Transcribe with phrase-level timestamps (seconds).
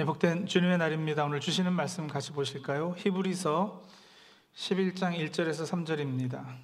[0.00, 1.26] 예, 복된 주님의 날입니다.
[1.26, 2.94] 오늘 주시는 말씀 같이 보실까요?
[2.96, 3.82] 히브리서
[4.54, 6.56] 11장 1절에서 3절입니다.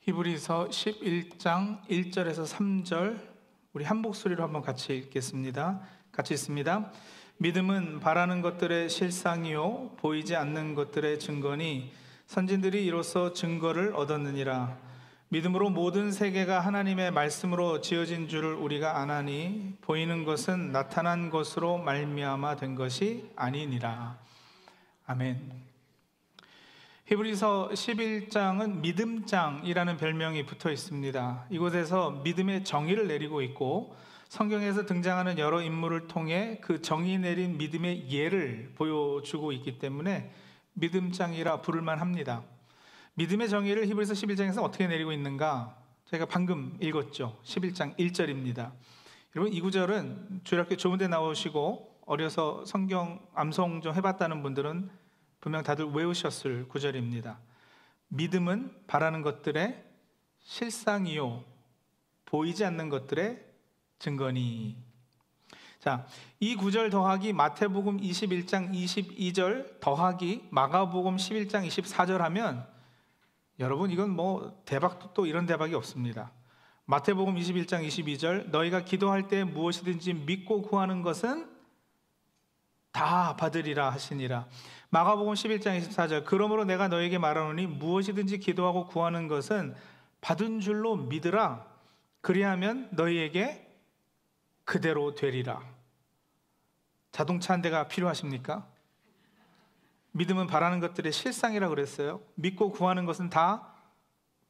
[0.00, 3.20] 히브리서 11장 1절에서 3절
[3.72, 5.80] 우리 한 목소리로 한번 같이 읽겠습니다.
[6.10, 6.90] 같이 있습니다.
[7.36, 11.92] 믿음은 바라는 것들의 실상이요 보이지 않는 것들의 증거니
[12.26, 14.85] 선진들이 이로써 증거를 얻었느니라.
[15.28, 22.76] 믿음으로 모든 세계가 하나님의 말씀으로 지어진 줄을 우리가 아나니 보이는 것은 나타난 것으로 말미암아 된
[22.76, 24.18] 것이 아니니라.
[25.06, 25.52] 아멘.
[27.06, 31.46] 히브리서 11장은 믿음장이라는 별명이 붙어 있습니다.
[31.50, 33.96] 이곳에서 믿음의 정의를 내리고 있고
[34.28, 40.32] 성경에서 등장하는 여러 인물을 통해 그 정의 내린 믿음의 예를 보여주고 있기 때문에
[40.74, 42.44] 믿음장이라 부를 만 합니다.
[43.18, 45.74] 믿음의 정의를 히브리서 11장에서 어떻게 내리고 있는가?
[46.04, 47.40] 저희가 방금 읽었죠.
[47.44, 48.72] 11장 1절입니다.
[49.34, 54.90] 여러분 이 구절은 주일학교 좋은 데 나오시고 어려서 성경 암송 좀 해봤다는 분들은
[55.40, 57.38] 분명 다들 외우셨을 구절입니다.
[58.08, 59.82] 믿음은 바라는 것들의
[60.40, 61.42] 실상이요
[62.26, 63.42] 보이지 않는 것들의
[63.98, 64.76] 증거니.
[65.78, 66.06] 자,
[66.38, 72.75] 이 구절 더하기 마태복음 21장 22절 더하기 마가복음 11장 24절 하면
[73.58, 76.32] 여러분 이건 뭐 대박도 또 이런 대박이 없습니다.
[76.84, 81.50] 마태복음 21장 22절 너희가 기도할 때 무엇이든지 믿고 구하는 것은
[82.92, 84.46] 다 받으리라 하시니라.
[84.90, 89.74] 마가복음 11장 24절 그러므로 내가 너에게 말하노니 무엇이든지 기도하고 구하는 것은
[90.20, 91.66] 받은 줄로 믿으라.
[92.20, 93.66] 그리하면 너희에게
[94.64, 95.60] 그대로 되리라.
[97.12, 98.66] 자동차 한 대가 필요하십니까?
[100.16, 102.22] 믿음은 바라는 것들의 실상이라고 그랬어요.
[102.36, 103.74] 믿고 구하는 것은 다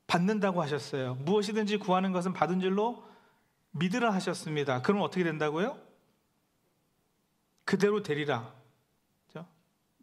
[0.06, 1.16] 받는다고 하셨어요.
[1.16, 3.04] 무엇이든지 구하는 것은 받은 줄로
[3.72, 4.80] 믿으라 하셨습니다.
[4.82, 5.76] 그럼 어떻게 된다고요?
[7.64, 8.52] 그대로 되리라.
[9.26, 9.48] 그렇죠?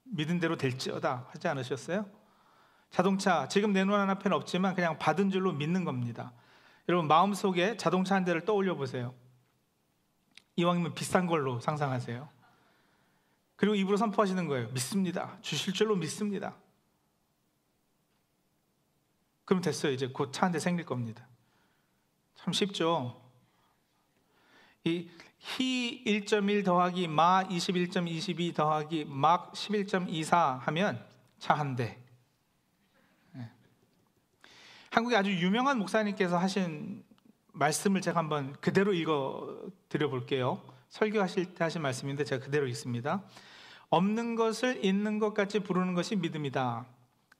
[0.04, 2.06] 믿은 대로 될지어다 하지 않으셨어요?
[2.90, 6.34] 자동차 지금 내눈 앞에는 없지만 그냥 받은 줄로 믿는 겁니다.
[6.90, 9.16] 여러분 마음속에 자동차 한 대를 떠올려 보세요.
[10.58, 12.28] 이왕이면 비싼 걸로 상상하세요.
[13.56, 14.70] 그리고 입으로 선포하시는 거예요.
[14.70, 15.38] 믿습니다.
[15.42, 16.56] 주실 줄로 믿습니다.
[19.46, 19.92] 그럼 됐어요.
[19.92, 21.28] 이제 곧 차 한 대 생길 겁니다.
[22.36, 23.22] 참 쉽죠?
[24.86, 25.10] 이
[25.46, 31.06] 히 1.1 더하기 마 21.22 더하기 막 11.24 하면
[31.38, 32.00] 차 한 대.
[33.34, 33.52] 네.
[34.92, 37.04] 한국에 아주 유명한 목사님께서 하신
[37.52, 40.62] 말씀을 제가 한번 그대로 읽어 드려 볼게요.
[40.94, 43.24] 설교하실 때 하신 말씀인데 제가 그대로 읽습니다.
[43.90, 46.86] 없는 것을 있는 것 같이 부르는 것이 믿음이다.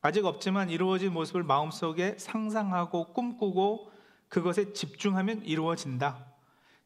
[0.02, 3.92] 아직 없지만 이루어진 모습을 마음속에 상상하고 꿈꾸고
[4.28, 6.26] 그것에 집중하면 이루어진다.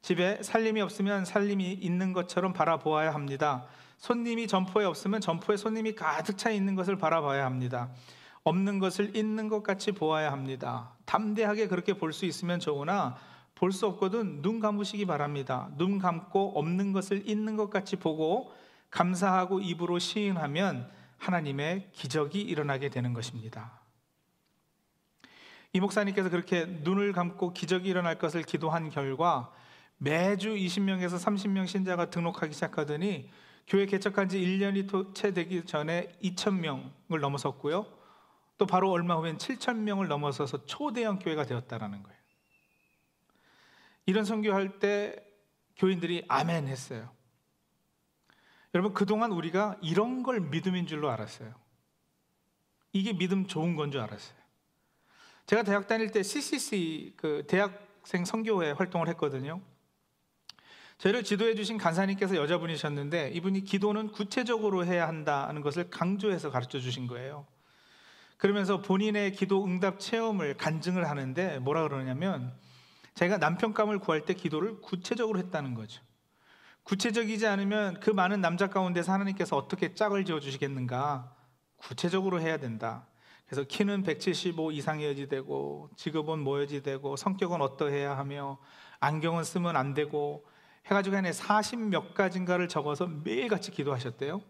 [0.01, 3.65] 집에 살림이 없으면 살림이 있는 것처럼 바라보아야 합니다.
[3.97, 7.91] 손님이 점포에 없으면 점포에 손님이 가득 차 있는 것을 바라봐야 합니다.
[8.43, 10.91] 없는 것을 있는 것 같이 보아야 합니다.
[11.05, 13.15] 담대하게 그렇게 볼 수 있으면 좋으나
[13.57, 15.69] 볼 수 없거든 눈 감으시기 바랍니다.
[15.77, 18.53] 눈 감고 없는 것을 있는 것 같이 보고
[18.91, 23.81] 감사하고 입으로 시인하면 하나님의 기적이 일어나게 되는 것입니다.
[25.73, 29.51] 이 목사님께서 그렇게 눈을 감고 기적이 일어날 것을 기도한 결과
[29.97, 33.31] 매주 20명에서 30명 신자가 등록하기 시작하더니
[33.67, 37.87] 교회 개척한 지 1년이 채 되기 전에 2,000명을 넘어섰고요.
[38.59, 42.16] 또 바로 얼마 후엔 7,000명을 넘어서서 초대형 교회가 되었다라는 거예요.
[44.07, 45.15] 이런 선교할 때
[45.75, 47.11] 교인들이 아멘 했어요.
[48.73, 51.53] 여러분, 그동안 우리가 이런 걸 믿음인 줄로 알았어요.
[52.93, 54.37] 이게 믿음 좋은 건 줄 알았어요.
[55.45, 59.61] 제가 대학 다닐 때 CCC, 그 대학생 선교회 활동을 했거든요.
[60.97, 67.45] 저희를 지도해 주신 간사님께서 여자분이셨는데 이분이 기도는 구체적으로 해야 한다는 것을 강조해서 가르쳐 주신 거예요.
[68.37, 72.57] 그러면서 본인의 기도 응답 체험을 간증을 하는데 뭐라 그러냐면
[73.17, 76.03] 제가 남편감을 구할 때 기도를 구체적으로 했다는 거죠.
[76.83, 81.35] 구체적이지 않으면 그 많은 남자 가운데서 하나님께서 어떻게 짝을 지어 주시겠는가?
[81.77, 83.07] 구체적으로 해야 된다.
[83.47, 88.59] 그래서 키는 175 이상이어야 되고 직업은 뭐여야 되고 성격은 어떠해야 하며
[88.99, 90.45] 안경은 쓰면 안 되고
[90.85, 94.43] 해가지고 안에 40몇 가지인가를 적어서 매일같이 기도하셨대요.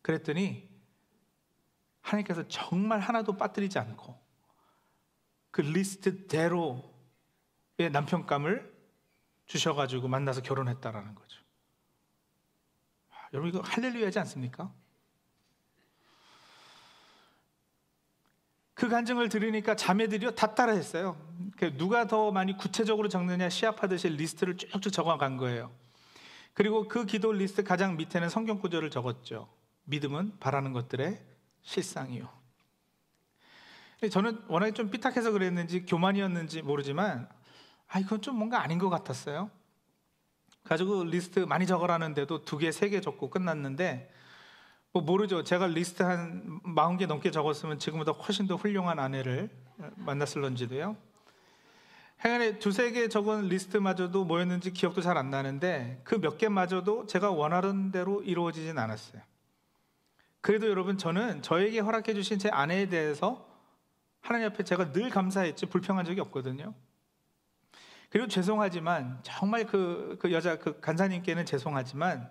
[0.00, 0.70] 그랬더니
[2.00, 4.18] 하나님께서 정말 하나도 빠뜨리지 않고
[5.50, 6.87] 그 리스트대로
[7.78, 8.76] 남편감을
[9.46, 11.40] 주셔가지고 만나서 결혼했다라는 거죠.
[13.10, 14.72] 아, 여러분 이거 할렐루야지 않습니까?
[18.74, 21.16] 그 간증을 들으니까 자매들이요 다 따라했어요.
[21.76, 25.72] 누가 더 많이 구체적으로 적느냐 시합하듯이 리스트를 쭉쭉 적어간 거예요.
[26.54, 29.48] 그리고 그 기도 리스트 가장 밑에는 성경 구절을 적었죠.
[29.84, 31.20] 믿음은 바라는 것들의
[31.62, 32.28] 실상이요.
[34.12, 37.28] 저는 워낙에 좀 삐딱해서 그랬는지 교만이었는지 모르지만
[37.88, 39.50] 아 이건 좀 뭔가 아닌 것 같았어요.
[40.64, 44.12] 가지고 리스트 많이 적어라는데도 두 개, 세 개 적고 끝났는데
[44.92, 45.42] 뭐 모르죠.
[45.44, 49.50] 제가 리스트 한 40개 넘게 적었으면 지금보다 훨씬 더 훌륭한 아내를
[49.96, 50.96] 만났을런지도요.
[52.24, 57.90] 행안에 두세 개 적은 리스트마저도 뭐였는지 기억도 잘 안 나는데 그 몇 개마저도 제가 원하는
[57.92, 59.22] 대로 이루어지진 않았어요.
[60.40, 63.46] 그래도 여러분 저는 저에게 허락해 주신 제 아내에 대해서
[64.20, 66.74] 하나님 앞에 제가 늘 감사했지 불평한 적이 없거든요.
[68.08, 72.30] 그리고 죄송하지만 정말 그, 그 여자 그 간사님께는 죄송하지만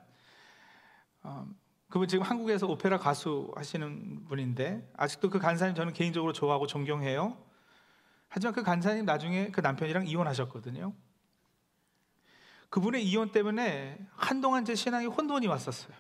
[1.24, 1.48] 어,
[1.90, 7.38] 그분 지금 한국에서 오페라 가수 하시는 분인데 아직도 그 간사님 저는 개인적으로 좋아하고 존경해요.
[8.28, 10.94] 하지만 그 간사님 나중에 그 남편이랑 이혼하셨거든요.
[12.70, 15.96] 그분의 이혼 때문에 한동안 제 신앙에 혼돈이 왔었어요.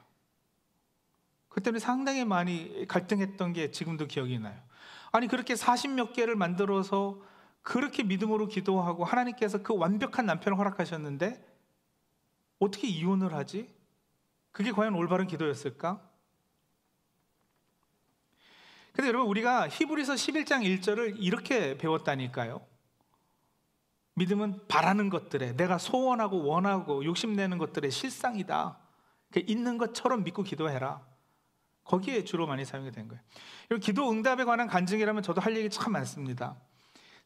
[1.48, 4.60] 그 때문에 상당히 많이 갈등했던 게 지금도 기억이 나요.
[5.12, 7.22] 아니 그렇게 40 몇 개를 만들어서
[7.68, 11.46] 그렇게 믿음으로 기도하고 하나님께서 그 완벽한 남편을 허락하셨는데
[12.60, 13.70] 어떻게 이혼을 하지?
[14.54, 16.02] 그게 과연 올바른 기도였을까?
[18.94, 22.66] 근데 여러분 우리가 히브리서 11장 1절을 이렇게 배웠다니까요.
[24.14, 28.80] 믿음은 바라는 것들에 내가 소원하고 원하고 욕심내는 것들의 실상이다.
[29.46, 31.06] 있는 것처럼 믿고 기도해라.
[31.84, 33.22] 거기에 주로 많이 사용이 된 거예요.
[33.82, 36.56] 기도 응답에 관한 간증이라면 저도 할 얘기 참 많습니다.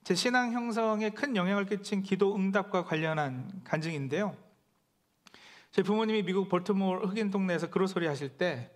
[0.04, 4.36] 제 신앙 형성에 큰 영향을 끼친 기도 응답과 관련한 간증인데요.
[5.72, 8.72] 제 부모님이 미국 볼트모어 흑인 동네에서 그로소리 하실 때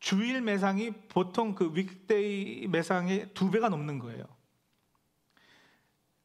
[0.00, 4.24] 주일 매상이 보통 그 윅데이 매상의 두 배가 넘는 거예요.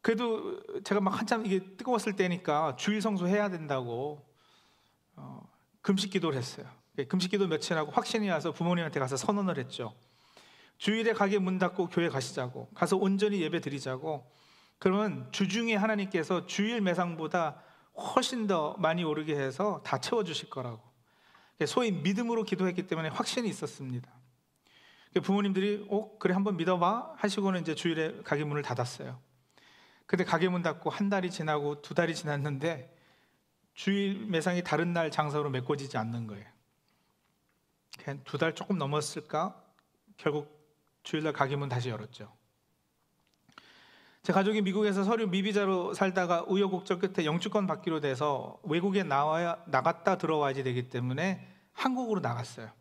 [0.02, 4.26] 그래도 제가 막 한참 이게 뜨거웠을 때니까 주일 성수 해야 된다고
[5.16, 5.48] 어,
[5.82, 6.68] 금식 기도를 했어요.
[6.98, 9.94] 예, 금식 기도 며칠 하고 확신이 와서 부모님한테 가서 선언을 했죠.
[10.82, 14.28] 주일에 가게 문 닫고 교회 가시자고 가서 온전히 예배 드리자고
[14.80, 17.62] 그러면 주중에 하나님께서 주일 매상보다
[17.96, 20.82] 훨씬 더 많이 오르게 해서 다 채워 주실 거라고
[21.68, 24.12] 소위 믿음으로 기도했기 때문에 확신이 있었습니다.
[25.22, 29.22] 부모님들이 어 그래 한번 믿어봐 하시고는 이제 주일에 가게 문을 닫았어요.
[30.08, 32.92] 근데 가게 문 닫고 한 달이 지나고 두 달이 지났는데
[33.76, 36.48] 주일 매상이 다른 날 장사로 메꿔지지 않는 거예요.
[38.24, 39.64] 두 달 조금 넘었을까?
[40.18, 40.61] 결국
[41.04, 42.32] 주일날 가게 문 다시 열었죠.
[44.24, 50.64] 제 가족이 미국에서 서류 미비자로 살다가 우여곡절 끝에 영주권 받기로 돼서 외국에 나와야 나갔다 들어와야지
[50.64, 52.72] 되기 때문에 한국으로 나갔어요.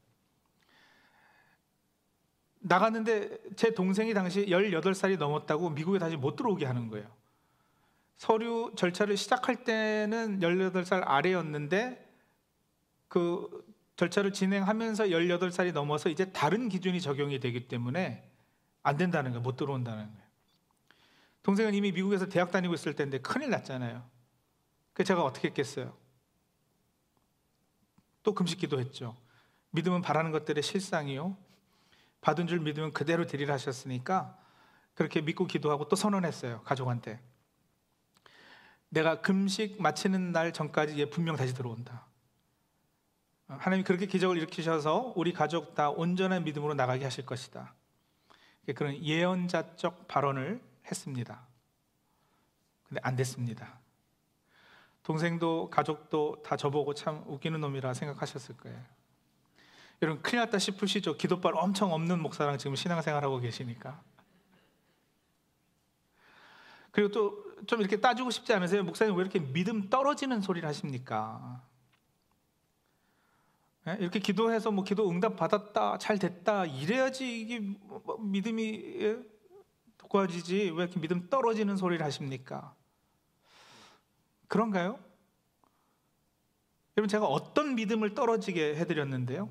[2.58, 7.08] 나갔는데 제 동생이 당시 18살이 넘었다고 미국에 다시 못 들어오게 하는 거예요.
[8.16, 12.06] 서류 절차를 시작할 때는 18살 아래였는데
[13.08, 13.48] 그
[14.00, 18.26] 절차를 진행하면서 18살이 넘어서 이제 다른 기준이 적용이 되기 때문에
[18.82, 19.42] 안 된다는 거예요.
[19.42, 20.26] 못 들어온다는 거예요.
[21.42, 24.02] 동생은 이미 미국에서 대학 다니고 있을 때인데 큰일 났잖아요.
[24.94, 25.94] 그 제가 어떻게 했겠어요?
[28.22, 29.18] 또 금식 기도 했죠.
[29.72, 31.36] 믿음은 바라는 것들의 실상이요.
[32.22, 34.38] 받은 줄 믿으면 그대로 드리라 하셨으니까
[34.94, 36.62] 그렇게 믿고 기도하고 또 선언했어요.
[36.62, 37.20] 가족한테.
[38.88, 42.09] 내가 금식 마치는 날 전까지 얘 분명 다시 들어온다.
[43.58, 47.74] 하나님이 그렇게 기적을 일으키셔서 우리 가족 다 온전한 믿음으로 나가게 하실 것이다.
[48.74, 51.46] 그런 예언자적 발언을 했습니다.
[52.88, 53.78] 근데 안 됐습니다.
[55.02, 58.80] 동생도 가족도 다 저보고 참 웃기는 놈이라 생각하셨을 거예요.
[60.02, 61.16] 여러분 큰일 났다 싶으시죠?
[61.16, 64.00] 기도발 엄청 없는 목사랑 지금 신앙생활하고 계시니까.
[66.92, 68.82] 그리고 또 좀 이렇게 따지고 싶지 않으세요?
[68.82, 71.62] 목사님 왜 이렇게 믿음 떨어지는 소리를 하십니까?
[73.88, 73.96] 예?
[74.00, 79.18] 이렇게 기도해서 뭐 기도 응답 받았다, 잘 됐다 이래야지 이게 뭐 믿음이 예?
[79.96, 82.74] 돋궈지지 왜 이렇게 믿음 떨어지는 소리를 하십니까?
[84.48, 84.98] 그런가요?
[86.96, 89.50] 여러분 제가 어떤 믿음을 떨어지게 해드렸는데요?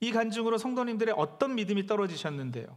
[0.00, 2.76] 이 간증으로 성도님들의 어떤 믿음이 떨어지셨는데요?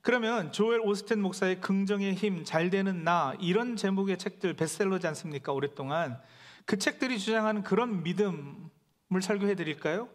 [0.00, 5.52] 그러면 조엘 오스텐 목사의 긍정의 힘, 잘 되는 나 이런 제목의 책들 베스트셀러지 않습니까?
[5.52, 6.20] 오랫동안
[6.64, 10.08] 그 책들이 주장하는 그런 믿음을 설교해 드릴까요?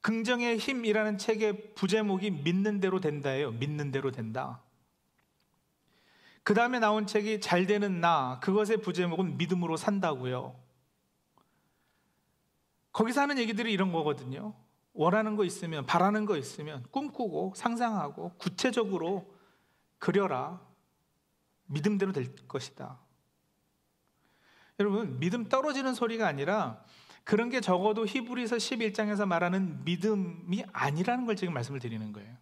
[0.00, 3.52] 긍정의 힘이라는 책의 부제목이 믿는 대로 된다예요.
[3.52, 4.60] 믿는 대로 된다.
[6.42, 10.56] 그 다음에 나온 책이 잘 되는 나, 그것의 부제목은 믿음으로 산다고요.
[12.92, 14.54] 거기서 하는 얘기들이 이런 거거든요.
[14.92, 19.32] 원하는 거 있으면, 바라는 거 있으면 꿈꾸고 상상하고 구체적으로
[19.98, 20.60] 그려라.
[21.66, 22.98] 믿음대로 될 것이다.
[24.82, 26.82] 여러분, 믿음 떨어지는 소리가 아니라
[27.22, 32.36] 그런 게 적어도 히브리서 11장에서 말하는 믿음이 아니라는 걸 지금 말씀을 드리는 거예요.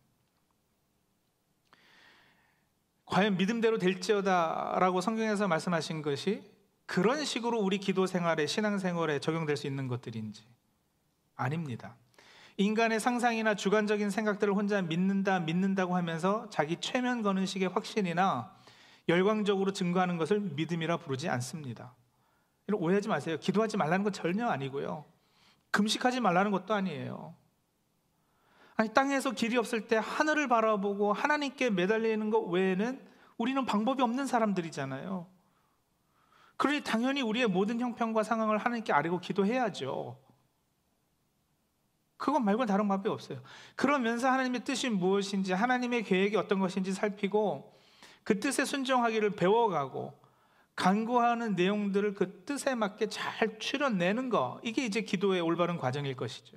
[3.04, 6.42] 과연 믿음대로 될지어다라고 성경에서 말씀하신 것이
[6.86, 10.44] 그런 식으로 우리 기도 생활에 신앙 생활에 적용될 수 있는 것들인지
[11.36, 11.96] 아닙니다.
[12.56, 18.54] 인간의 상상이나 주관적인 생각들을 혼자 믿는다 믿는다고 하면서 자기 최면 거는 식의 확신이나
[19.08, 21.94] 열광적으로 증거하는 것을 믿음이라 부르지 않습니다.
[22.70, 23.36] 이런 오해하지 마세요.
[23.38, 25.04] 기도하지 말라는 건 전혀 아니고요.
[25.72, 27.34] 금식하지 말라는 것도 아니에요.
[28.76, 35.26] 아니 땅에서 길이 없을 때 하늘을 바라보고 하나님께 매달리는 것 외에는 우리는 방법이 없는 사람들이잖아요.
[36.56, 40.18] 그러니 당연히 우리의 모든 형편과 상황을 하나님께 아뢰고 기도해야죠.
[42.16, 43.40] 그것 말고 다른 방법이 없어요.
[43.76, 47.74] 그러면서 하나님의 뜻이 무엇인지, 하나님의 계획이 어떤 것인지 살피고
[48.22, 50.19] 그 뜻에 순종하기를 배워가고
[50.80, 56.56] 간구하는 내용들을 그 뜻에 맞게 잘 추려내는 거 이게 이제 기도의 올바른 과정일 것이죠.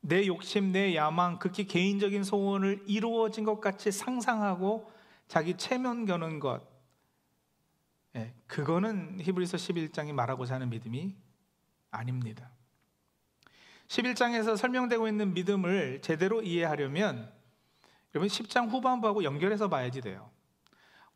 [0.00, 4.90] 내 욕심, 내 야망, 극히 개인적인 소원을 이루어진 것 같이 상상하고
[5.26, 6.62] 자기 체면 겨는 것,
[8.14, 11.16] 예, 그거는 히브리서 11장이 말하고자 하는 믿음이
[11.90, 12.48] 아닙니다.
[13.88, 17.32] 11장에서 설명되고 있는 믿음을 제대로 이해하려면
[18.14, 20.30] 여러분 10장 후반부하고 연결해서 봐야지 돼요.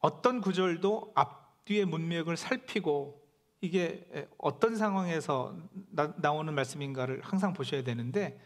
[0.04, 3.26] 어떤 구절도 앞뒤의 문맥을 살피고
[3.62, 4.06] 이게
[4.36, 5.56] 어떤 상황에서
[5.92, 8.38] 나, 오는 말씀인가를 항상 보셔야 되는데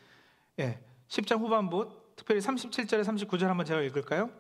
[0.60, 4.30] 예, 10장 후반부 특별히 37절에 39절 한번 제가 읽을까요?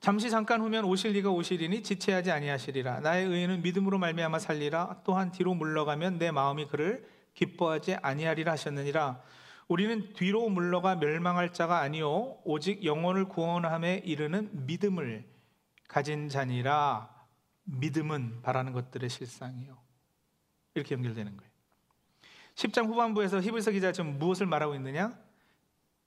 [0.00, 2.98] 잠시 잠깐 후면 오실 리가 오시리니 지체하지 아니하시리라.
[2.98, 5.02] 나의 의인은 믿음으로 말미암아 살리라.
[5.04, 9.22] 또한 뒤로 물러가면 내 마음이 그를 기뻐하지 아니하리라 하셨느니라.
[9.68, 15.37] 우리는 뒤로 물러가 멸망할 자가 아니요 오직 영혼을 구원함에 이르는 믿음을
[15.88, 17.12] 가진 자니라
[17.64, 19.76] 믿음은 바라는 것들의 실상이요
[20.74, 21.52] 이렇게 연결되는 거예요
[22.54, 25.18] 10장 후반부에서 히브리서 기자 지금 무엇을 말하고 있느냐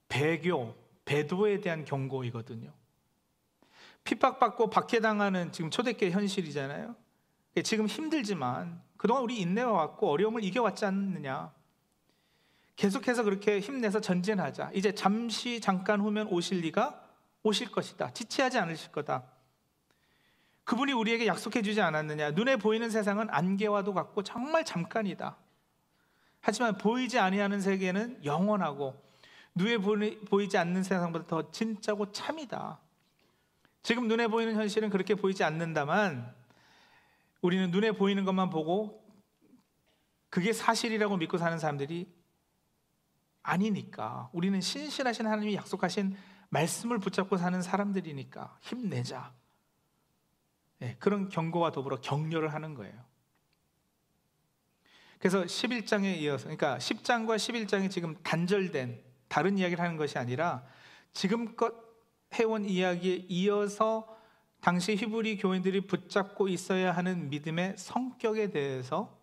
[0.08, 2.72] 배교 배도에 대한 경고이거든요
[4.04, 6.96] 핍박받고 박해당하는 지금 초대교회 현실이잖아요
[7.64, 11.52] 지금 힘들지만 그동안 우리 인내해왔고 어려움을 이겨왔지 않느냐
[12.82, 14.72] 계속해서 그렇게 힘내서 전진하자.
[14.74, 17.00] 이제 잠시 잠깐 후면 오실 리가
[17.44, 18.12] 오실 것이다.
[18.12, 19.24] 지체하지 않으실 거다.
[20.64, 22.32] 그분이 우리에게 약속해 주지 않았느냐.
[22.32, 25.38] 눈에 보이는 세상은 안개와도 같고 정말 잠깐이다.
[26.42, 29.02] 하지만 보이지 아니하는 세계는 영원하고
[29.56, 32.80] 눈에 보이지 않는 세상보다 더 진짜고 참이다.
[33.84, 36.34] 지금 눈에 보이는 현실은 그렇게 보이지 않는다만
[37.42, 39.04] 우리는 눈에 보이는 것만 보고
[40.30, 42.08] 그게 사실이라고 믿고 사는 사람들이
[43.44, 46.16] 아니니까 우리는 신실하신 하나님이 약속하신
[46.50, 49.34] 말씀을 붙잡고 사는 사람들이니까 힘내자.
[50.82, 52.94] 네, 그런 경고와 더불어 격려를 하는 거예요.
[55.20, 60.66] 그래서 11장에 이어서 그러니까 10장과 11장이 지금 단절된 다른 이야기를 하는 것이 아니라
[61.14, 61.72] 지금껏
[62.34, 64.18] 해온 이야기에 이어서
[64.60, 69.16] 당시 히브리 교인들이 붙잡고 있어야 하는 믿음의 성격에 대해서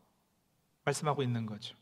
[0.85, 1.77] 말씀하고 있는 거죠.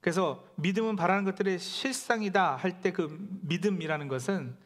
[0.00, 3.08] 그래서 믿음은 바라는 것들의 실상이다 할 때 그
[3.42, 4.56] 믿음이라는 것은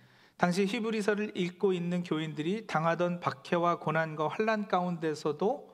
[0.40, 5.70] 당시 히브리서를 읽고 있는 교인들이 당하던 박해와 고난과 환란 가운데서도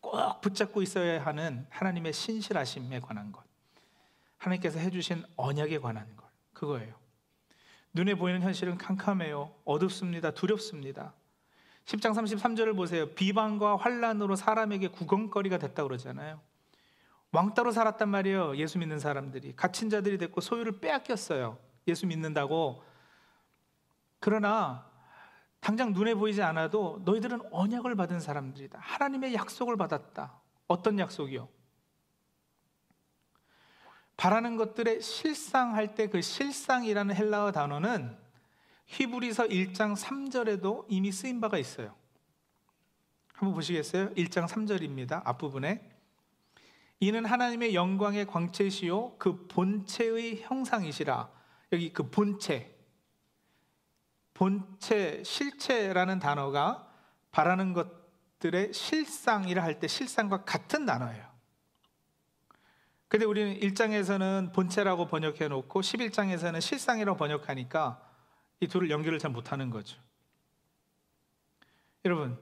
[0.00, 3.42] 꼭 붙잡고 있어야 하는 하나님의 신실하심에 관한 것.
[4.38, 6.24] 하나님께서 해주신 언약에 관한 것.
[6.52, 6.94] 그거예요.
[7.94, 9.52] 눈에 보이는 현실은 캄캄해요.
[9.64, 10.30] 어둡습니다.
[10.30, 11.12] 두렵습니다.
[11.86, 13.12] 10장 33절을 보세요.
[13.12, 16.40] 비방과 환란으로 사람에게 구경거리가 됐다 그러잖아요.
[17.32, 18.56] 왕따로 살았단 말이에요.
[18.56, 19.56] 예수 믿는 사람들이.
[19.56, 21.58] 갇힌 자들이 됐고 소유를 빼앗겼어요.
[21.88, 22.84] 예수 믿는다고.
[24.18, 24.90] 그러나
[25.60, 28.78] 당장 눈에 보이지 않아도 너희들은 언약을 받은 사람들이다.
[28.80, 30.40] 하나님의 약속을 받았다.
[30.68, 31.48] 어떤 약속이요?
[34.16, 38.16] 바라는 것들의 실상할 때 그 실상이라는 헬라어 단어는
[38.86, 41.94] 히브리서 1장 3절에도 이미 쓰인 바가 있어요.
[43.34, 44.10] 한번 보시겠어요?
[44.14, 45.20] 1장 3절입니다.
[45.24, 45.90] 앞부분에
[47.00, 51.28] 이는 하나님의 영광의 광채시요 그 본체의 형상이시라.
[51.72, 52.75] 여기 그 본체
[54.36, 56.86] 본체 실체라는 단어가
[57.30, 61.26] 바라는 것들의 실상이라 할 때 실상과 같은 단어예요.
[63.08, 68.02] 근데 우리는 1장에서는 본체라고 번역해 놓고 11장에서는 실상이라고 번역하니까
[68.60, 69.98] 이 둘을 연결을 잘 못하는 거죠.
[72.04, 72.38] 여러분,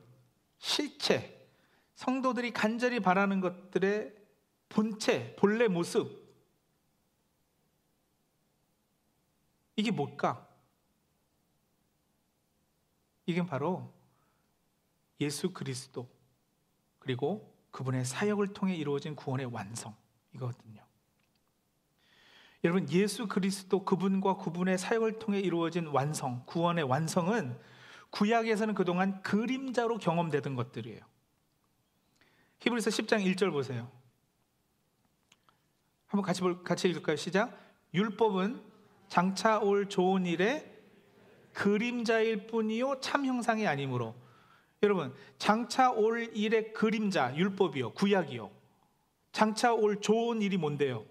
[0.59, 1.49] 실체,
[1.95, 4.13] 성도들이 간절히 바라는 것들의
[4.69, 6.25] 본체, 본래 모습.
[9.77, 10.49] 이게 뭘까?
[13.27, 13.93] 이게 바로
[15.21, 16.09] 예수 그리스도
[16.99, 19.95] 그리고 그분의 사역을 통해 이루어진 구원의 완성
[20.35, 20.85] 이거거든요.
[22.65, 27.59] 여러분 예수 그리스도 그분과 그분의 사역을 통해 이루어진 완성, 구원의 완성은
[28.11, 31.01] 구약에서는 그동안 그림자로 경험되던 것들이에요.
[32.61, 33.91] 히브리서 10장 1절 보세요.
[36.07, 37.17] 한번 같이 볼, 같이 읽을까요?
[37.17, 37.59] 시작.
[37.93, 38.63] 율법은
[39.09, 40.74] 장차 올 좋은 일의
[41.55, 44.15] 그림자일 뿐이요 참 형상이 아니므로
[44.83, 48.51] 여러분 장차 올 일의 그림자 율법이요 구약이요
[49.33, 51.05] 장차 올 좋은 일이 뭔데요?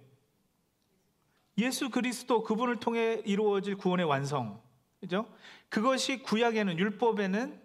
[1.58, 4.62] 예수 그리스도 그분을 통해 이루어질 구원의 완성
[5.00, 5.26] 그죠?
[5.70, 7.62] 그것이 구약에는 율법에는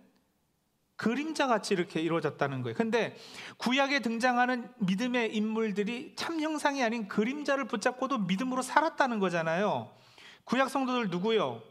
[0.97, 2.77] 그림자 같이 이렇게 이루어졌다는 거예요.
[2.77, 3.17] 근데
[3.59, 9.93] 구약에 등장하는 믿음의 인물들이 참 형상이 아닌 그림자를 붙잡고도 믿음으로 살았다는 거잖아요.
[10.43, 11.63] 구약 성도들 누구요?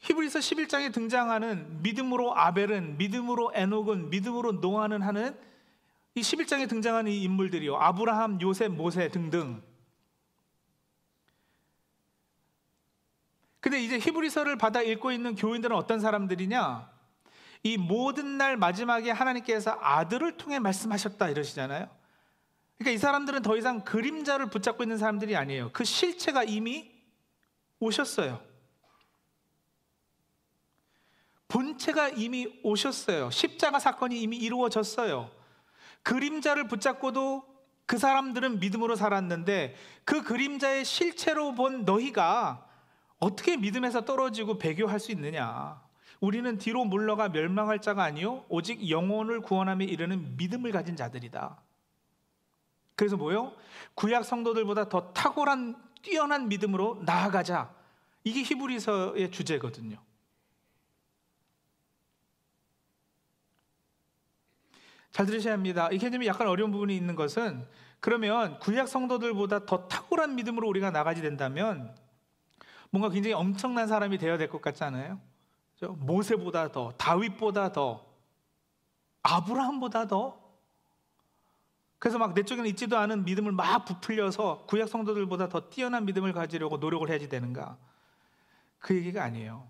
[0.00, 5.36] 히브리서 11장에 등장하는 믿음으로 아벨은 믿음으로 에녹은 믿음으로 노아는 하는
[6.14, 7.76] 이 11장에 등장하는 이 인물들이요.
[7.76, 9.62] 아브라함, 요셉, 모세 등등.
[13.60, 16.90] 근데 이제 히브리서를 받아 읽고 있는 교인들은 어떤 사람들이냐?
[17.64, 21.88] 이 모든 날 마지막에 하나님께서 아들을 통해 말씀하셨다 이러시잖아요.
[22.78, 25.70] 그러니까 이 사람들은 더 이상 그림자를 붙잡고 있는 사람들이 아니에요.
[25.72, 26.90] 그 실체가 이미
[27.80, 28.40] 오셨어요.
[31.48, 33.30] 본체가 이미 오셨어요.
[33.30, 35.30] 십자가 사건이 이미 이루어졌어요.
[36.02, 37.44] 그림자를 붙잡고도
[37.86, 39.74] 그 사람들은 믿음으로 살았는데
[40.04, 42.66] 그 그림자의 실체로 본 너희가
[43.18, 45.82] 어떻게 믿음에서 떨어지고 배교할 수 있느냐?
[46.20, 51.62] 우리는 뒤로 물러가 멸망할 자가 아니요 오직 영혼을 구원함에 이르는 믿음을 가진 자들이다.
[52.94, 53.54] 그래서 뭐요?
[53.94, 57.72] 구약 성도들보다 더 탁월한 뛰어난 믿음으로 나아가자.
[58.24, 59.96] 이게 히브리서의 주제거든요.
[65.10, 65.88] 잘 들으셔야 합니다.
[65.90, 67.66] 이 개념이 약간 어려운 부분이 있는 것은
[68.00, 71.94] 그러면 구약 성도들보다 더 탁월한 믿음으로 우리가 나가게 된다면
[72.90, 75.20] 뭔가 굉장히 엄청난 사람이 되어야 될 것 같지 않아요?
[75.80, 78.04] 모세보다 더, 다윗보다 더,
[79.22, 80.40] 아브라함보다 더.
[81.98, 86.76] 그래서 막 내 쪽에는 있지도 않은 믿음을 막 부풀려서 구약 성도들보다 더 뛰어난 믿음을 가지려고
[86.78, 87.76] 노력을 해야지 되는가?
[88.78, 89.68] 그 얘기가 아니에요.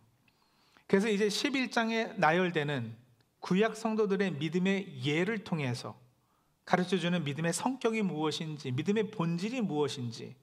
[0.87, 2.97] 그래서 이제 11장에 나열되는
[3.41, 5.99] 구약 성도들의 믿음의 예를 통해서
[6.65, 10.37] 가르쳐 주는 믿음의 성격이 무엇인지, 믿음의 본질이 무엇인지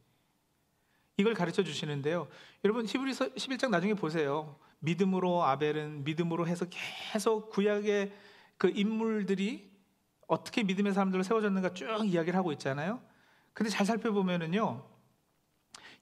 [1.18, 2.28] 이걸 가르쳐 주시는데요.
[2.64, 4.58] 여러분 히브리서 11장 나중에 보세요.
[4.80, 8.14] 믿음으로 아벨은 믿음으로 해서 계속 구약의
[8.58, 9.72] 그 인물들이
[10.28, 13.02] 어떻게 믿음의 사람들로 세워졌는가 쭉 이야기를 하고 있잖아요.
[13.54, 14.84] 근데 잘 살펴보면은요.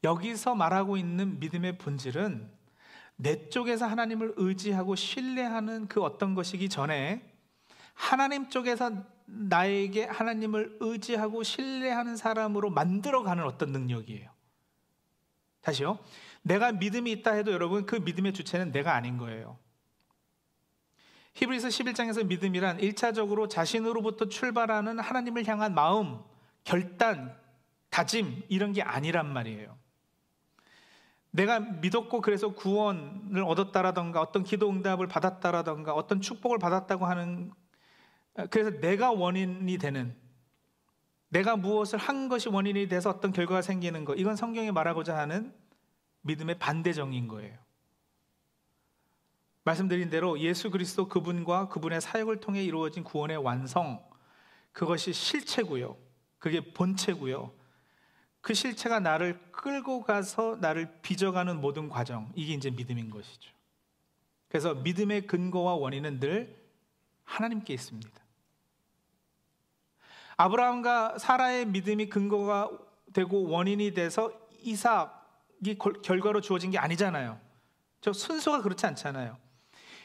[0.03, 2.49] 여기서 말하고 있는 믿음의 본질은
[3.23, 7.23] 내 쪽에서 하나님을 의지하고 신뢰하는 그 어떤 것이기 전에
[7.93, 8.91] 하나님 쪽에서
[9.25, 14.29] 나에게 하나님을 의지하고 신뢰하는 사람으로 만들어가는 어떤 능력이에요.
[15.61, 15.99] 다시요.
[16.41, 19.57] 내가 믿음이 있다 해도 여러분 그 믿음의 주체는 내가 아닌 거예요.
[21.35, 26.19] 히브리서 11장에서 믿음이란 1차적으로 자신으로부터 출발하는 하나님을 향한 마음,
[26.65, 27.35] 결단,
[27.89, 29.82] 다짐 이런 게 아니란 말이에요.
[31.33, 37.51] 내가 믿었고 그래서 구원을 얻었다라던가 어떤 기도 응답을 받았다라던가 어떤 축복을 받았다고 하는
[38.51, 40.15] 그래서 내가 원인이 되는
[41.29, 45.51] 내가 무엇을 한 것이 원인이 돼서 어떤 결과가 생기는 것 이건 성경이 말하고자 하는
[46.21, 47.57] 믿음의 반대정인 거예요.
[49.63, 54.05] 말씀드린 대로 예수 그리스도 그분과 그분의 사역을 통해 이루어진 구원의 완성
[54.71, 55.97] 그것이 실체고요.
[56.37, 57.51] 그게 본체고요.
[58.43, 63.49] 그 실체가 나를 끌고 가서 나를 빚어가는 모든 과정, 이게 이제 믿음인 것이죠.
[64.49, 66.53] 그래서 믿음의 근거와 원인은 늘
[67.23, 68.11] 하나님께 있습니다.
[70.35, 72.69] 아브라함과 사라의 믿음이 근거가
[73.13, 77.39] 되고 원인이 돼서 이삭이 결과로 주어진 게 아니잖아요.
[78.01, 79.37] 저 순서가 그렇지 않잖아요.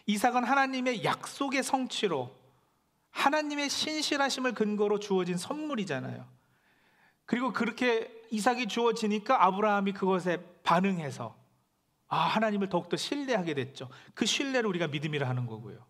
[0.07, 2.37] 이삭은 하나님의 약속의 성취로
[3.11, 6.25] 하나님의 신실하심을 근거로 주어진 선물이잖아요.
[7.25, 11.37] 그리고 그렇게 이삭이 주어지니까 아브라함이 그것에 반응해서
[12.09, 13.89] 아, 하나님을 더욱더 신뢰하게 됐죠.
[14.15, 15.85] 그 신뢰를 우리가 믿음이라 하는 거고요.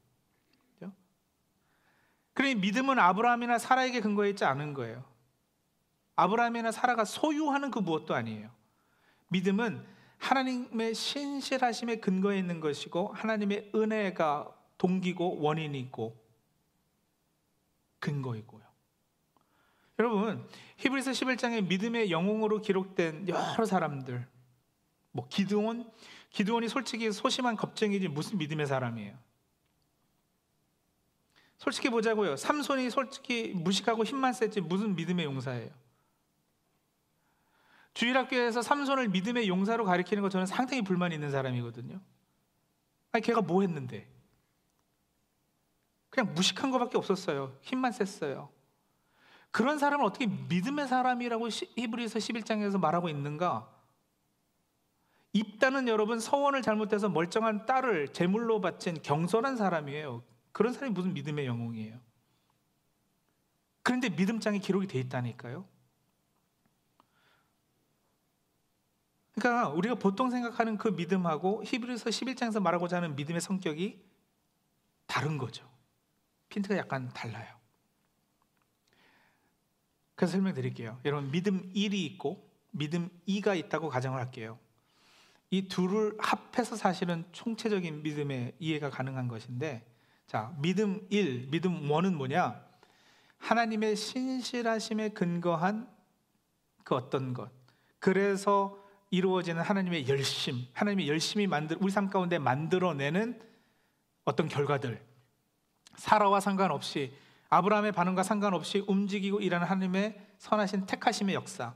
[2.39, 5.05] 그러니 믿음은 아브라함이나 사라에게 근거해 있지 않은 거예요.
[6.15, 8.49] 아브라함이나 사라가 소유하는 그 무엇도 아니에요.
[9.27, 9.85] 믿음은
[10.19, 16.17] 하나님의 신실하심에 근거해 있는 것이고 하나님의 은혜가 동기고 원인이 있고
[17.99, 18.68] 근거이고요.
[19.99, 24.27] 여러분 히브리서 11장에 믿음의 영웅으로 기록된 여러 사람들
[25.13, 25.91] 뭐 기드온
[26.31, 29.19] 기드온이 솔직히 소심한 겁쟁이지 무슨 믿음의 사람이에요.
[31.57, 32.37] 솔직히 보자고요.
[32.37, 35.71] 삼손이 솔직히 무식하고 힘만 셌지 무슨 믿음의 용사예요.
[37.95, 42.01] 주일학교에서 삼손을 믿음의 용사로 가리키는 거 저는 상당히 불만이 있는 사람이거든요.
[43.11, 44.09] 아니 걔가 뭐 했는데?
[46.11, 47.57] 그냥 무식한 것밖에 없었어요.
[47.63, 48.51] 힘만 셌어요.
[49.51, 53.69] 그런 사람을 어떻게 믿음의 사람이라고 히브리서 11장에서 말하고 있는가?
[55.33, 60.23] 입다는 여러분 서원을 잘못해서 멀쩡한 딸을 제물로 바친 경솔한 사람이에요.
[60.53, 62.01] 그런 사람이 무슨 믿음의 영웅이에요.
[63.83, 65.67] 그런데 믿음장에 기록이 돼 있다니까요.
[69.35, 74.05] 그러니까 우리가 보통 생각하는 그 믿음하고 히브리서 11장에서 말하고자 하는 믿음의 성격이
[75.07, 75.69] 다른 거죠.
[76.49, 77.58] 핀트가 약간 달라요.
[80.19, 80.99] 그래서 설명드릴게요.
[81.05, 84.59] 여러분 믿음 1이 있고 믿음 2가 있다고 가정을 할게요.
[85.49, 89.87] 이 둘을 합해서 사실은 총체적인 믿음의 이해가 가능한 것인데
[90.27, 92.61] 자, 믿음 1, 믿음 1은 뭐냐?
[93.39, 95.89] 하나님의 신실하심에 근거한
[96.83, 97.53] 그 어떤 것.
[98.01, 98.77] 그래서
[99.11, 103.41] 이루어지는 하나님의 열심, 하나님의 열심히 만들 우리 삶 가운데 만들어내는
[104.25, 105.01] 어떤 결과들.
[105.95, 107.15] 사라와 상관없이
[107.49, 111.75] 아브라함의 반응과 상관없이 움직이고 일하는 하나님의 선하신 택하심의 역사.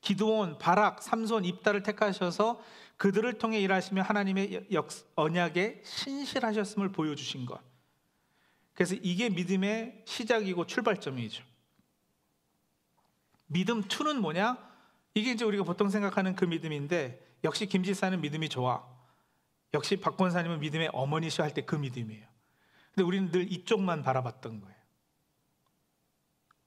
[0.00, 2.60] 기드온, 바락, 삼손, 입다를 택하셔서
[2.96, 7.60] 그들을 통해 일하시며 하나님의 역, 언약에 신실하셨음을 보여주신 것.
[8.74, 11.42] 그래서 이게 믿음의 시작이고 출발점이죠.
[13.46, 14.58] 믿음 2는 뭐냐?
[15.14, 18.84] 이게 이제 우리가 보통 생각하는 그 믿음인데 역시 김 지사는 믿음이 좋아.
[19.74, 22.26] 역시 박 권사님은 믿음의 어머니시 할 때 그 믿음이에요.
[22.96, 24.76] 근데 우리는 늘 이쪽만 바라봤던 거예요.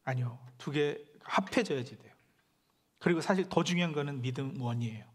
[0.04, 0.40] 아니요.
[0.60, 2.14] 두 개 합해져야지 돼요.
[3.00, 5.06] 그리고 사실 더 중요한 거는 믿음 원이에요.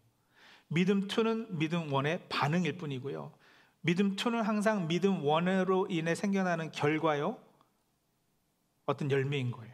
[0.68, 3.32] 믿음 2는 믿음 원의 반응일 뿐이고요.
[3.80, 7.38] 믿음 2는 항상 믿음 원으로 인해 생겨나는 결과요.
[8.86, 9.72] 어떤 열매인 거예요.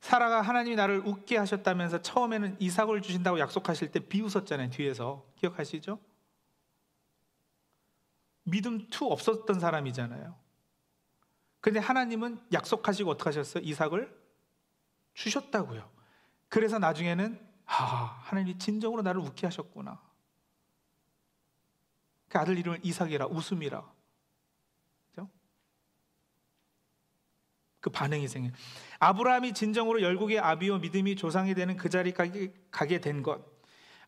[0.00, 4.70] 사라가 하나님이 나를 웃게 하셨다면서 처음에는 이삭을 주신다고 약속하실 때 비웃었잖아요.
[4.70, 5.24] 뒤에서.
[5.36, 6.00] 기억하시죠?
[8.44, 10.36] 믿음 2 없었던 사람이잖아요.
[11.60, 13.62] 근데 하나님은 약속하시고 어떻게 하셨어요?
[13.64, 14.20] 이삭을
[15.14, 15.88] 주셨다고요.
[16.48, 20.00] 그래서 나중에는 아, 하나님이 진정으로 나를 웃게 하셨구나.
[22.28, 23.88] 그 아들 이름을 이삭이라 웃음이라.
[25.10, 25.30] 그죠?
[27.80, 28.50] 그 반응이 생겨.
[28.98, 33.40] 아브라함이 진정으로 열국의 아비요 믿음이 조상이 되는 그 자리까지 가게 된 것.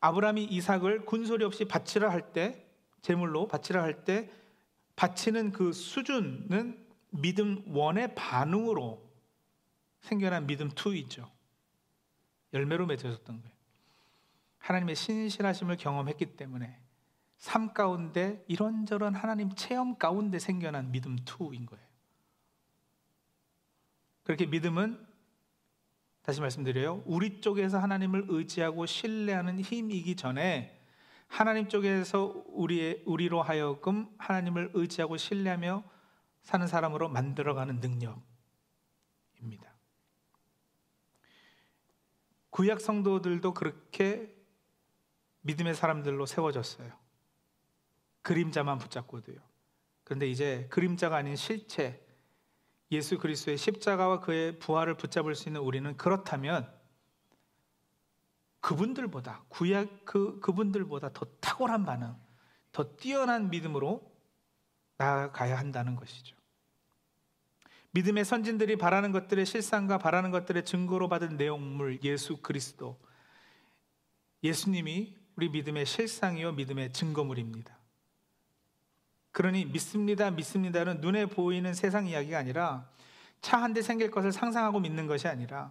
[0.01, 2.64] 아브라함이 이삭을 군소리 없이 바치라 할 때,
[3.05, 4.31] 제물로 바치라 할 때,
[4.97, 9.05] 바치는 그 수준은 믿음 원의 반응으로
[10.01, 11.31] 생겨난 믿음 투이죠.
[12.55, 13.55] 열매로 맺어졌던 거예요.
[14.57, 16.81] 하나님의 신실하심을 경험했기 때문에
[17.37, 21.85] 삶 가운데 이런저런 하나님 체험 가운데 생겨난 믿음 투인 거예요.
[24.23, 25.07] 그렇게 믿음은
[26.23, 27.03] 다시 말씀드려요.
[27.05, 30.81] 우리 쪽에서 하나님을 의지하고 신뢰하는 힘이기 전에
[31.35, 35.83] 하나님 쪽에서 우리 우리로 하여금 하나님을 의지하고 신뢰하며
[36.43, 39.75] 사는 사람으로 만들어가는 능력입니다.
[42.51, 44.33] 구약 성도들도 그렇게
[45.41, 46.93] 믿음의 사람들로 세워졌어요.
[48.23, 49.39] 그림자만 붙잡고도요.
[50.05, 52.07] 그런데 이제 그림자가 아닌 실체,
[52.93, 56.73] 예수 그리스도의 십자가와 그의 부활을 붙잡을 수 있는 우리는 그렇다면
[58.65, 62.17] 그분들보다 구약 그 그분들보다 더 탁월한 반응,
[62.73, 64.11] 더 뛰어난 믿음으로
[64.97, 66.35] 나아가야 한다는 것이죠.
[67.91, 72.99] 믿음의 선진들이 바라는 것들의 실상과 바라는 것들의 증거로 받은 내용물 예수 그리스도
[74.43, 77.77] 예수님이 우리 믿음의 실상이요 믿음의 증거물입니다.
[79.33, 82.89] 그러니 믿습니다, 믿습니다는 눈에 보이는 세상 이야기가 아니라
[83.43, 85.71] 차 한 대 생길 것을 상상하고 믿는 것이 아니라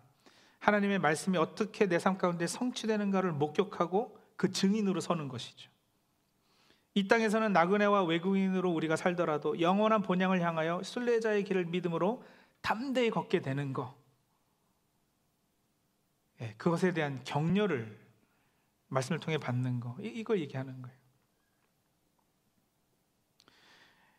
[0.64, 5.70] 하나님의 말씀이 어떻게 내 삶 가운데 성취되는가를 목격하고 그 증인으로 서는 것이죠.
[6.96, 12.24] 이 땅에서는 나그네와 외국인으로 우리가 살더라도 영원한 본향을 향하여 순례자의 길을 믿음으로
[12.62, 13.94] 담대히 걷게 되는 것.
[16.40, 18.00] 예, 그것에 대한 격려를
[18.88, 19.98] 말씀을 통해 받는 거.
[20.00, 20.98] 이걸 얘기하는 거예요.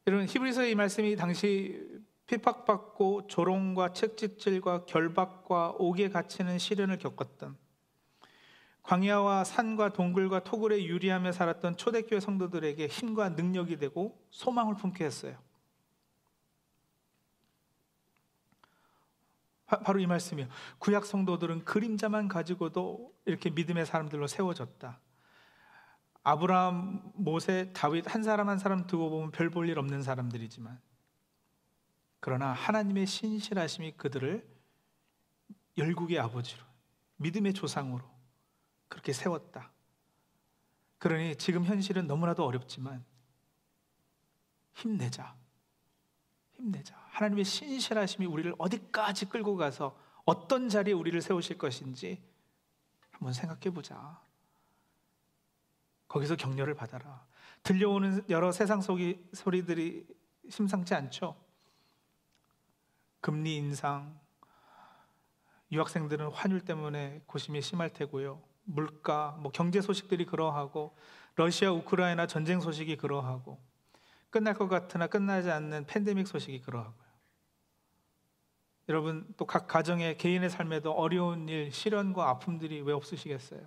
[0.06, 7.56] 여러분 히브리서의 이 말씀이 당시 핍박받고 조롱과 책짓질과 결박과 옥에 갇히는 시련을 겪었던
[8.82, 15.38] 광야와 산과 동굴과 토굴에 유리하며 살았던 초대교회 성도들에게 힘과 능력이 되고 소망을 품게 했어요.
[19.66, 20.48] 바 로 이 말씀이에요.
[20.78, 25.00] 구약 성도들은 그림자만 가지고도 이렇게 믿음의 사람들로 세워졌다.
[26.22, 30.78] 아브라함, 모세, 다윗 한 사람 한 사람 두고 보면 별 볼 일 없는 사람들이지만
[32.24, 34.48] 그러나 하나님의 신실하심이 그들을
[35.76, 36.64] 열국의 아버지로
[37.16, 38.02] 믿음의 조상으로
[38.88, 39.70] 그렇게 세웠다.
[40.96, 43.04] 그러니 지금 현실은 너무나도 어렵지만
[44.72, 45.36] 힘내자.
[46.54, 46.96] 힘내자.
[47.10, 52.22] 하나님의 신실하심이 우리를 어디까지 끌고 가서 어떤 자리에 우리를 세우실 것인지
[53.10, 54.18] 한번 생각해 보자.
[56.08, 57.26] 거기서 격려를 받아라.
[57.62, 60.06] 들려오는 여러 세상 소리들이
[60.48, 61.43] 심상치 않죠.
[63.24, 64.20] 금리 인상,
[65.72, 68.42] 유학생들은 환율 때문에 고심이 심할 테고요.
[68.64, 70.94] 물가, 뭐 경제 소식들이 그러하고
[71.34, 73.58] 러시아 우크라이나 전쟁 소식이 그러하고
[74.28, 77.02] 끝날 것 같으나 끝나지 않는 팬데믹 소식이 그러하고요.
[78.90, 83.66] 여러분 또 각 가정의 개인의 삶에도 어려운 일, 시련과 아픔들이 왜 없으시겠어요?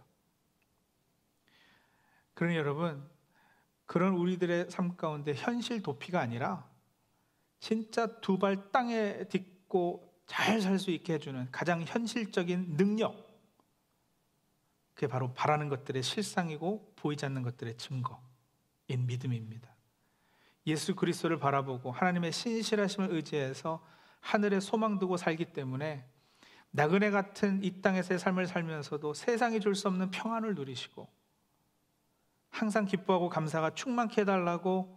[2.35, 3.09] 그러니 여러분
[3.87, 6.69] 그런 우리들의 삶 가운데 현실 도피가 아니라
[7.59, 13.27] 진짜 두 발 땅에 딛고 잘 살 수 있게 해주는 가장 현실적인 능력
[14.93, 19.73] 그게 바로 바라는 것들의 실상이고 보이지 않는 것들의 증거인 믿음입니다.
[20.65, 23.81] 예수 그리스도를 바라보고 하나님의 신실하심을 의지해서
[24.19, 26.05] 하늘에 소망 두고 살기 때문에
[26.71, 31.07] 나그네 같은 이 땅에서의 삶을 살면서도 세상이 줄 수 없는 평안을 누리시고
[32.49, 34.96] 항상 기뻐하고 감사가 충만케 해달라고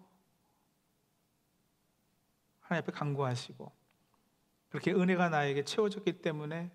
[2.70, 3.72] 하나님 앞에 간구하시고
[4.68, 6.70] 그렇게 은혜가 나에게 채워졌기 때문에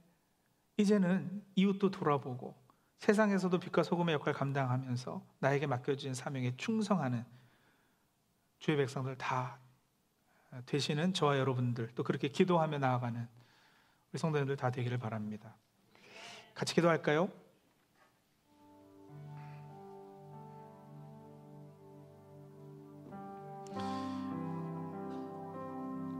[0.76, 2.54] 이제는 이웃도 돌아보고
[2.98, 7.24] 세상에서도 빛과 소금의 역할을 감당하면서 나에게 맡겨진 사명에 충성하는
[8.60, 9.58] 주의 백성들 다
[10.66, 13.28] 되시는 저와 여러분들 또 그렇게 기도하며 나아가는
[14.12, 15.56] 우리 성도님들 다 되기를 바랍니다.
[16.54, 17.30] 같이 기도할까요?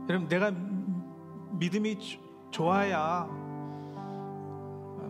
[0.08, 0.52] 여러분 내가
[1.52, 1.98] 믿음이
[2.50, 5.02] 좋아야 어,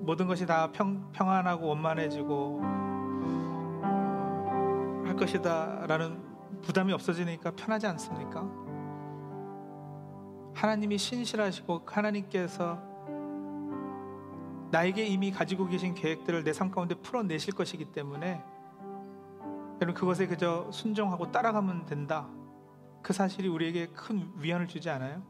[0.00, 2.60] 모든 것이 다 평, 평안하고 원만해지고
[3.84, 6.20] 어, 할 것이다라는
[6.62, 8.50] 부담이 없어지니까 편하지 않습니까?
[10.54, 12.78] 하나님이 신실하시고 하나님께서
[14.70, 18.42] 나에게 이미 가지고 계신 계획들을 내 삶 가운데 풀어내실 것이기 때문에
[19.80, 22.28] 여러분 그것에 그저 순종하고 따라가면 된다.
[23.02, 25.22] 그 사실이 우리에게 큰 위안을 주지 않아요?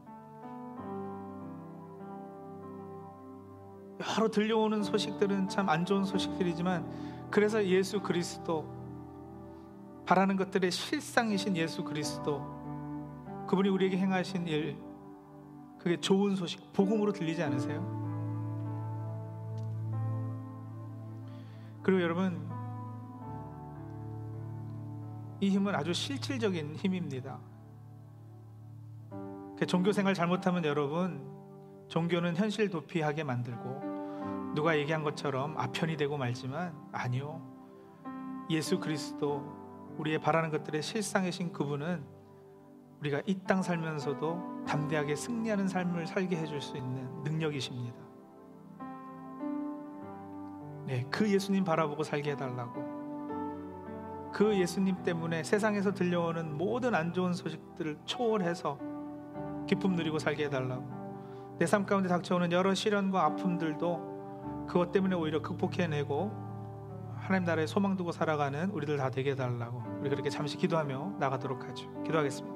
[4.17, 8.67] 여러 들려오는 소식들은 참 안 좋은 소식들이지만 그래서 예수 그리스도
[10.05, 12.41] 바라는 것들의 실상이신 예수 그리스도
[13.47, 14.77] 그분이 우리에게 행하신 일
[15.79, 18.01] 그게 좋은 소식 복음으로 들리지 않으세요?
[21.81, 22.49] 그리고 여러분
[25.39, 27.39] 이 힘은 아주 실질적인 힘입니다.
[29.63, 31.25] 그 종교 생활 잘못하면 여러분
[31.87, 37.41] 종교는 현실 도피하게 만들고 누가 얘기한 것처럼 아편이 되고 말지만 아니요.
[38.49, 39.41] 예수 그리스도
[39.97, 42.03] 우리의 바라는 것들의 실상이신 그분은
[42.99, 47.97] 우리가 이 땅 살면서도 담대하게 승리하는 삶을 살게 해줄 수 있는 능력이십니다.
[50.87, 52.83] 네, 그 예수님 바라보고 살게 해달라고.
[54.33, 58.91] 그 예수님 때문에 세상에서 들려오는 모든 안 좋은 소식들을 초월해서
[59.67, 61.03] 기쁨 누리고 살게 해달라고.
[61.59, 66.31] 내 삶 가운데 닥쳐오는 여러 시련과 아픔들도 그것 때문에 오히려 극복해내고
[67.15, 72.03] 하나님 나라에 소망 두고 살아가는 우리들 다 되게 해달라고 우리 그렇게 잠시 기도하며 나가도록 하죠.
[72.03, 72.52] 기도하겠습니다.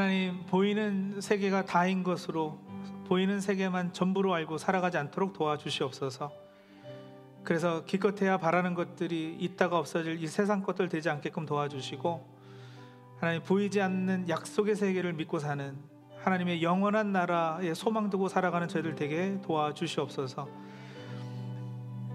[0.00, 2.58] 하나님 보이는 세계가 다인 것으로
[3.06, 6.32] 보이는 세계만 전부로 알고 살아가지 않도록 도와주시옵소서.
[7.44, 12.26] 그래서 기껏해야 바라는 것들이 있다가 없어질 이 세상 것들 되지 않게끔 도와주시고
[13.18, 15.76] 하나님 보이지 않는 약속의 세계를 믿고 사는
[16.20, 20.48] 하나님의 영원한 나라에 소망 두고 살아가는 저희들 되게 도와주시옵소서.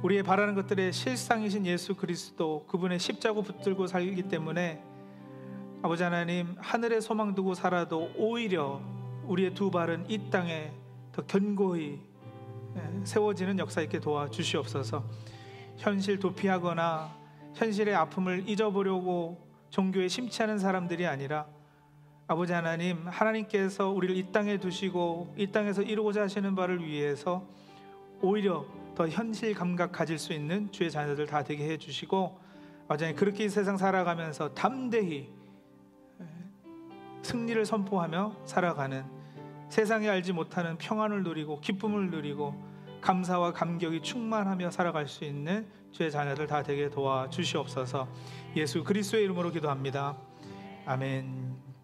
[0.01, 4.94] 우리의 바라는 것들의 실상이신 예수 그리스도 그분의 십자고 붙들고 살기 때문에
[5.85, 8.81] 아버지 하나님 하늘에 소망 두고 살아도 오히려
[9.27, 10.71] 우리의 두 발은 이 땅에
[11.11, 12.01] 더 견고히
[12.75, 15.03] 예, 세워지는 역사 있게 도와주시옵소서.
[15.77, 17.15] 현실 도피하거나
[17.53, 21.45] 현실의 아픔을 잊어보려고 종교에 심취하는 사람들이 아니라
[22.25, 27.45] 아버지 하나님 하나님께서 우리를 이 땅에 두시고 이 땅에서 이루고자 하시는 바를 위해서
[28.23, 32.39] 오히려 더 현실 감각 가질 수 있는 주의 자녀들 다 되게 해 주시고
[32.85, 35.44] 아버지 하나님 그렇게 이 세상 살아가면서 담대히 예,
[37.25, 39.03] 승리를 선포하며 살아가는
[39.69, 42.55] 세상에 알지 못하는 평안을 누리고 기쁨을 누리고
[43.01, 48.07] 감사와 감격이 충만하며 살아갈 수 있는 주의 자녀들 다 되게 도와 주시옵소서.
[48.55, 50.17] 예수 그리스도의 이름으로 기도합니다.
[50.85, 51.54] 아멘.